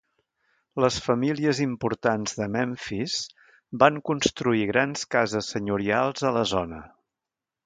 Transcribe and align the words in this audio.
Les 0.83 0.95
famílies 1.07 1.59
importants 1.65 2.33
de 2.39 2.47
Memphis 2.55 3.19
van 3.85 4.01
construir 4.11 4.65
grans 4.73 5.07
cases 5.17 5.53
senyorials 5.57 6.27
a 6.31 6.35
la 6.41 6.49
zona. 6.55 6.83